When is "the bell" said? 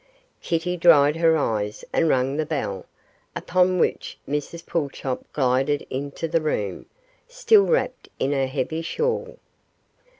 2.35-2.87